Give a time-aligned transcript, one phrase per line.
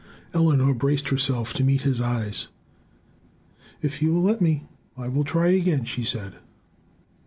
[0.33, 2.47] Eleanor braced herself to meet his eyes.
[3.83, 4.63] "If you will let me,
[4.97, 6.37] I will try again," she said.